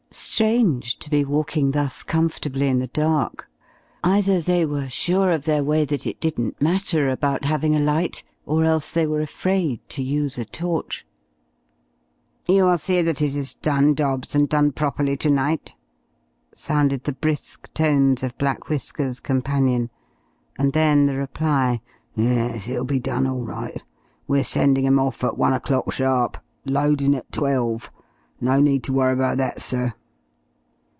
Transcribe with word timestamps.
Strange 0.13 0.99
to 0.99 1.09
be 1.09 1.23
walking 1.23 1.71
thus 1.71 2.03
comfortably 2.03 2.67
in 2.67 2.79
the 2.79 2.87
dark! 2.87 3.47
Either 4.03 4.41
they 4.41 4.65
were 4.65 4.89
sure 4.89 5.31
of 5.31 5.45
their 5.45 5.63
way 5.63 5.85
that 5.85 6.05
it 6.05 6.19
didn't 6.19 6.61
matter 6.61 7.07
about 7.07 7.45
having 7.45 7.77
a 7.77 7.79
light, 7.79 8.21
or 8.45 8.65
else 8.65 8.91
they 8.91 9.07
were 9.07 9.21
afraid 9.21 9.79
to 9.87 10.03
use 10.03 10.37
a 10.37 10.43
torch. 10.43 11.07
"You 12.45 12.65
will 12.65 12.77
see 12.77 13.01
that 13.01 13.21
it 13.21 13.33
is 13.33 13.55
done, 13.55 13.93
Dobbs, 13.93 14.35
and 14.35 14.49
done 14.49 14.73
properly 14.73 15.15
to 15.15 15.29
night?" 15.29 15.75
sounded 16.53 17.05
the 17.05 17.13
brisk 17.13 17.73
tones 17.73 18.21
of 18.21 18.37
"Black 18.37 18.67
Whiskers'" 18.67 19.21
companion. 19.21 19.89
And 20.59 20.73
then 20.73 21.05
the 21.05 21.15
reply: 21.15 21.79
"Yes, 22.15 22.67
it'll 22.67 22.83
be 22.83 22.99
done 22.99 23.25
all 23.25 23.45
right. 23.45 23.81
We're 24.27 24.43
sending 24.43 24.85
'em 24.85 24.99
off 24.99 25.23
at 25.23 25.37
one 25.37 25.53
o'clock 25.53 25.89
sharp. 25.93 26.37
Loadin' 26.65 27.15
at 27.15 27.31
twelve. 27.31 27.89
No 28.41 28.59
need 28.59 28.83
to 28.83 28.93
worry 28.93 29.13
about 29.13 29.37
that, 29.37 29.61
sir." 29.61 29.93